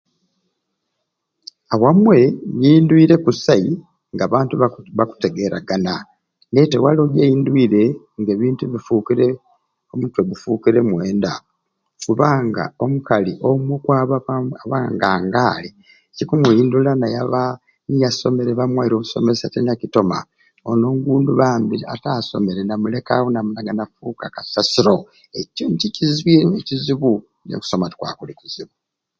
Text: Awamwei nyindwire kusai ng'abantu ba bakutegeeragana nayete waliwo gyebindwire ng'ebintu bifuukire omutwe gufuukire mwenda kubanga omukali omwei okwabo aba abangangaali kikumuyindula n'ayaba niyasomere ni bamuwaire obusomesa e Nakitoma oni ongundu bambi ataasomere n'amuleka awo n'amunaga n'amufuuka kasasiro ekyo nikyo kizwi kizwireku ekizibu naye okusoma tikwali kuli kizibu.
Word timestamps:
Awamwei 1.73 2.25
nyindwire 2.59 3.15
kusai 3.25 3.69
ng'abantu 4.13 4.53
ba 4.61 4.67
bakutegeeragana 4.97 5.93
nayete 6.51 6.77
waliwo 6.83 7.05
gyebindwire 7.13 7.83
ng'ebintu 8.19 8.63
bifuukire 8.73 9.27
omutwe 9.93 10.21
gufuukire 10.29 10.79
mwenda 10.89 11.31
kubanga 12.05 12.63
omukali 12.83 13.33
omwei 13.49 13.75
okwabo 13.77 14.13
aba 14.19 14.35
abangangaali 14.65 15.69
kikumuyindula 16.15 16.91
n'ayaba 16.95 17.41
niyasomere 17.87 18.51
ni 18.53 18.57
bamuwaire 18.59 18.93
obusomesa 18.95 19.45
e 19.57 19.59
Nakitoma 19.63 20.19
oni 20.69 20.83
ongundu 20.91 21.31
bambi 21.41 21.75
ataasomere 21.93 22.61
n'amuleka 22.65 23.11
awo 23.17 23.27
n'amunaga 23.31 23.71
n'amufuuka 23.75 24.25
kasasiro 24.35 24.95
ekyo 25.39 25.63
nikyo 25.69 25.87
kizwi 25.95 26.31
kizwireku 26.37 26.53
ekizibu 26.59 27.11
naye 27.43 27.55
okusoma 27.57 27.89
tikwali 27.91 28.13
kuli 28.19 28.33
kizibu. 28.41 28.75